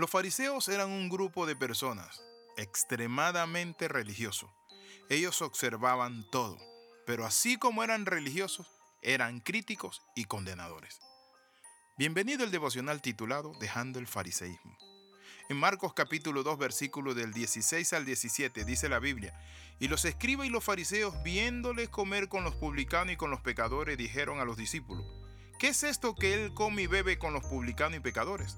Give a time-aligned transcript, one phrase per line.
[0.00, 2.22] Los fariseos eran un grupo de personas
[2.56, 4.50] extremadamente religioso.
[5.10, 6.56] Ellos observaban todo,
[7.06, 8.66] pero así como eran religiosos,
[9.02, 11.00] eran críticos y condenadores.
[11.98, 14.74] Bienvenido al devocional titulado Dejando el fariseísmo.
[15.50, 19.38] En Marcos capítulo 2 versículo del 16 al 17 dice la Biblia,
[19.80, 23.98] y los escribas y los fariseos viéndole comer con los publicanos y con los pecadores
[23.98, 25.04] dijeron a los discípulos,
[25.58, 28.56] ¿qué es esto que él come y bebe con los publicanos y pecadores?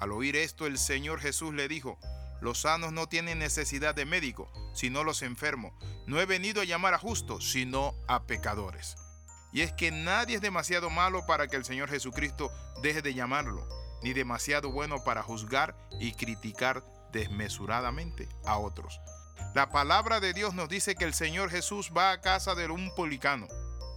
[0.00, 1.98] Al oír esto el Señor Jesús le dijo,
[2.40, 5.72] los sanos no tienen necesidad de médico, sino los enfermos.
[6.06, 8.96] No he venido a llamar a justos, sino a pecadores.
[9.52, 12.50] Y es que nadie es demasiado malo para que el Señor Jesucristo
[12.82, 13.68] deje de llamarlo,
[14.02, 16.82] ni demasiado bueno para juzgar y criticar
[17.12, 19.00] desmesuradamente a otros.
[19.54, 22.94] La palabra de Dios nos dice que el Señor Jesús va a casa de un
[22.94, 23.48] policano.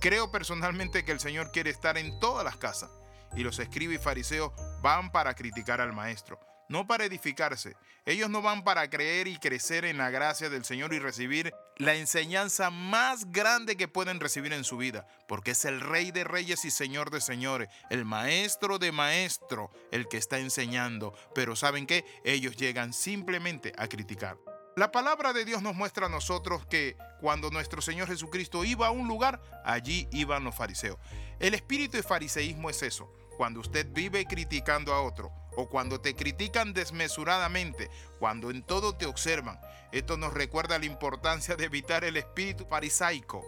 [0.02, 2.90] Creo personalmente que el Señor quiere estar en todas las casas
[3.36, 4.52] y los escribas y fariseos
[4.82, 6.40] van para criticar al Maestro
[6.74, 7.76] no para edificarse.
[8.06, 11.96] Ellos no van para creer y crecer en la gracia del Señor y recibir la
[11.96, 16.66] enseñanza más grande que pueden recibir en su vida, porque es el Rey de Reyes
[16.66, 21.14] y Señor de Señores, el Maestro de Maestro, el que está enseñando.
[21.34, 22.06] Pero ¿saben qué?
[22.24, 24.38] Ellos llegan simplemente a criticar.
[24.76, 28.92] La palabra de Dios nos muestra a nosotros que cuando nuestro Señor Jesucristo iba a
[28.92, 30.98] un lugar, allí iban los fariseos.
[31.40, 36.16] El espíritu de fariseísmo es eso, cuando usted vive criticando a otro o cuando te
[36.16, 39.60] critican desmesuradamente, cuando en todo te observan.
[39.92, 43.46] Esto nos recuerda la importancia de evitar el espíritu farisaico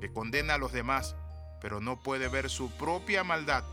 [0.00, 1.16] que condena a los demás,
[1.60, 3.64] pero no puede ver su propia maldad.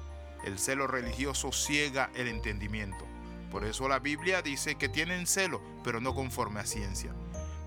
[0.43, 3.05] El celo religioso ciega el entendimiento.
[3.51, 7.13] Por eso la Biblia dice que tienen celo, pero no conforme a ciencia.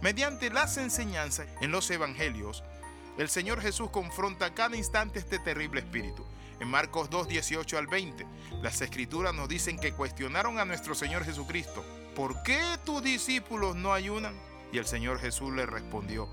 [0.02, 2.64] Mediante las enseñanzas en los evangelios,
[3.18, 6.24] el Señor Jesús confronta cada instante este terrible espíritu.
[6.60, 8.26] En Marcos 2, 18 al 20,
[8.60, 11.82] las escrituras nos dicen que cuestionaron a nuestro Señor Jesucristo,
[12.14, 14.34] ¿por qué tus discípulos no ayunan?
[14.70, 16.28] Y el Señor Jesús le respondió,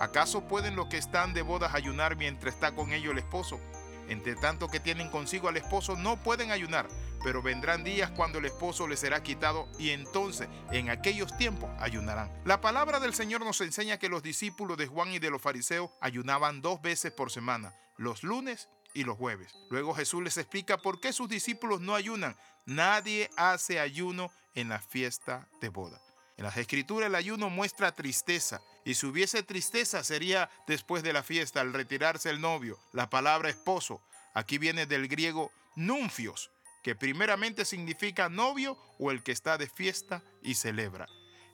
[0.00, 3.60] ¿acaso pueden los que están de bodas ayunar mientras está con ellos el esposo?
[4.08, 6.88] Entre tanto que tienen consigo al esposo no pueden ayunar,
[7.24, 12.30] pero vendrán días cuando el esposo les será quitado y entonces en aquellos tiempos ayunarán.
[12.44, 15.90] La palabra del Señor nos enseña que los discípulos de Juan y de los fariseos
[16.00, 19.54] ayunaban dos veces por semana, los lunes y los jueves.
[19.70, 22.36] Luego Jesús les explica por qué sus discípulos no ayunan.
[22.64, 26.00] Nadie hace ayuno en la fiesta de boda.
[26.36, 31.22] En las escrituras el ayuno muestra tristeza y si hubiese tristeza sería después de la
[31.22, 32.78] fiesta, al retirarse el novio.
[32.92, 34.02] La palabra esposo
[34.34, 36.50] aquí viene del griego nunfios,
[36.82, 41.06] que primeramente significa novio o el que está de fiesta y celebra.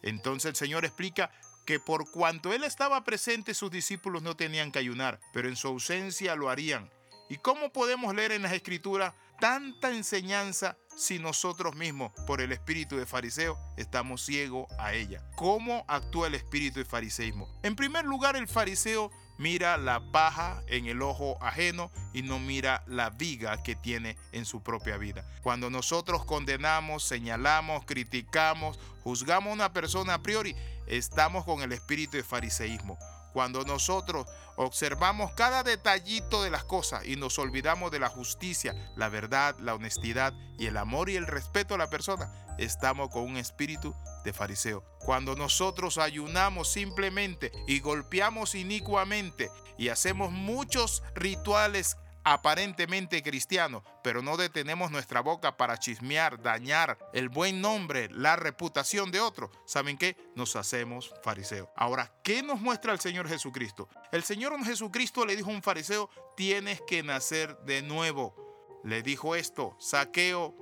[0.02, 1.30] Entonces el Señor explica
[1.64, 5.68] que por cuanto Él estaba presente sus discípulos no tenían que ayunar, pero en su
[5.68, 6.90] ausencia lo harían.
[7.32, 12.98] ¿Y cómo podemos leer en las escrituras tanta enseñanza si nosotros mismos, por el espíritu
[12.98, 15.24] de fariseo, estamos ciegos a ella?
[15.34, 17.48] ¿Cómo actúa el espíritu de fariseísmo?
[17.62, 22.84] En primer lugar, el fariseo mira la paja en el ojo ajeno y no mira
[22.86, 25.24] la viga que tiene en su propia vida.
[25.42, 30.54] Cuando nosotros condenamos, señalamos, criticamos, juzgamos a una persona a priori,
[30.86, 32.98] estamos con el espíritu de fariseísmo.
[33.32, 34.26] Cuando nosotros
[34.56, 39.74] observamos cada detallito de las cosas y nos olvidamos de la justicia, la verdad, la
[39.74, 43.94] honestidad y el amor y el respeto a la persona, estamos con un espíritu
[44.24, 44.84] de fariseo.
[44.98, 54.36] Cuando nosotros ayunamos simplemente y golpeamos inicuamente y hacemos muchos rituales aparentemente cristiano, pero no
[54.36, 60.16] detenemos nuestra boca para chismear, dañar el buen nombre, la reputación de otro, ¿saben qué?
[60.34, 61.68] Nos hacemos fariseos.
[61.76, 63.88] Ahora, ¿qué nos muestra el Señor Jesucristo?
[64.12, 68.80] El Señor Jesucristo le dijo a un fariseo, tienes que nacer de nuevo.
[68.84, 70.56] Le dijo esto, saqueo.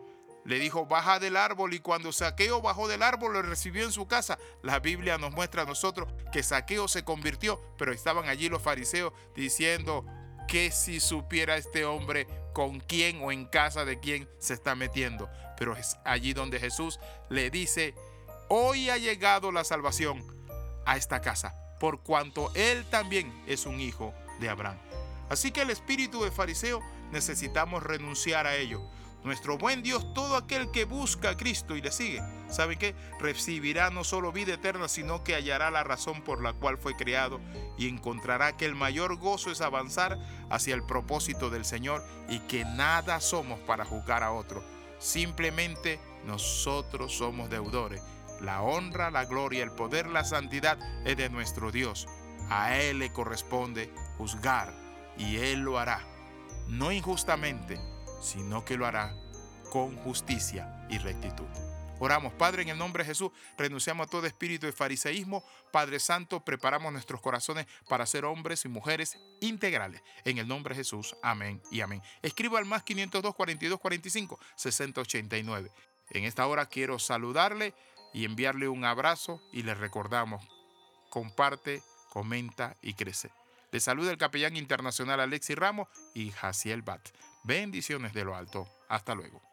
[0.44, 4.06] Le dijo, baja del árbol y cuando Saqueo bajó del árbol lo recibió en su
[4.06, 4.38] casa.
[4.62, 9.12] La Biblia nos muestra a nosotros que Saqueo se convirtió, pero estaban allí los fariseos
[9.34, 10.06] diciendo,
[10.50, 15.30] que si supiera este hombre con quién o en casa de quién se está metiendo.
[15.56, 16.98] Pero es allí donde Jesús
[17.28, 17.94] le dice,
[18.48, 20.20] hoy ha llegado la salvación
[20.84, 24.76] a esta casa, por cuanto él también es un hijo de Abraham.
[25.28, 26.80] Así que el espíritu de fariseo
[27.12, 28.82] necesitamos renunciar a ello.
[29.22, 32.94] Nuestro buen Dios, todo aquel que busca a Cristo y le sigue, ¿sabe qué?
[33.18, 37.38] Recibirá no solo vida eterna, sino que hallará la razón por la cual fue creado
[37.76, 40.18] y encontrará que el mayor gozo es avanzar
[40.48, 44.64] hacia el propósito del Señor y que nada somos para juzgar a otro.
[44.98, 48.02] Simplemente nosotros somos deudores.
[48.40, 52.06] La honra, la gloria, el poder, la santidad es de nuestro Dios.
[52.48, 54.72] A Él le corresponde juzgar
[55.18, 56.00] y Él lo hará,
[56.66, 57.78] no injustamente,
[58.20, 59.14] sino que lo hará
[59.70, 61.46] con justicia y rectitud.
[62.02, 65.44] Oramos, Padre, en el nombre de Jesús, renunciamos a todo espíritu de fariseísmo.
[65.70, 70.02] Padre Santo, preparamos nuestros corazones para ser hombres y mujeres integrales.
[70.24, 72.00] En el nombre de Jesús, amén y amén.
[72.22, 75.70] Escriba al más 502 42 45 6089.
[76.12, 77.74] En esta hora quiero saludarle
[78.14, 80.42] y enviarle un abrazo y le recordamos,
[81.10, 83.30] comparte, comenta y crece.
[83.72, 87.10] Le saluda el capellán internacional Alexis Ramos y Jaciel Bat.
[87.42, 88.68] Bendiciones de lo alto.
[88.88, 89.49] Hasta luego.